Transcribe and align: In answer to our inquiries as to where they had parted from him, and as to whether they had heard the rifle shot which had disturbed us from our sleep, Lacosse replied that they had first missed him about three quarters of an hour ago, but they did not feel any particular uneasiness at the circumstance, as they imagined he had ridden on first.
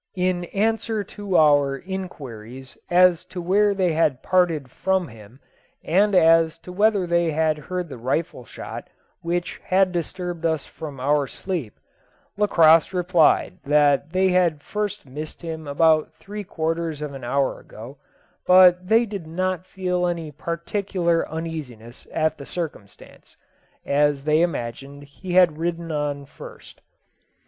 In 0.15 0.45
answer 0.45 1.03
to 1.03 1.37
our 1.37 1.77
inquiries 1.77 2.75
as 2.89 3.23
to 3.25 3.39
where 3.39 3.75
they 3.75 3.93
had 3.93 4.23
parted 4.23 4.71
from 4.71 5.07
him, 5.09 5.39
and 5.83 6.15
as 6.15 6.57
to 6.65 6.71
whether 6.71 7.05
they 7.05 7.29
had 7.29 7.59
heard 7.59 7.87
the 7.87 7.99
rifle 7.99 8.43
shot 8.43 8.87
which 9.21 9.59
had 9.63 9.91
disturbed 9.91 10.43
us 10.43 10.65
from 10.65 10.99
our 10.99 11.27
sleep, 11.27 11.77
Lacosse 12.35 12.93
replied 12.95 13.59
that 13.63 14.11
they 14.11 14.29
had 14.29 14.63
first 14.63 15.05
missed 15.05 15.43
him 15.43 15.67
about 15.67 16.11
three 16.15 16.43
quarters 16.43 17.03
of 17.03 17.13
an 17.13 17.23
hour 17.23 17.59
ago, 17.59 17.99
but 18.47 18.87
they 18.89 19.05
did 19.05 19.27
not 19.27 19.67
feel 19.67 20.07
any 20.07 20.31
particular 20.31 21.29
uneasiness 21.29 22.07
at 22.11 22.39
the 22.39 22.45
circumstance, 22.47 23.37
as 23.85 24.23
they 24.23 24.41
imagined 24.41 25.03
he 25.03 25.33
had 25.33 25.59
ridden 25.59 25.91
on 25.91 26.25
first. 26.25 26.81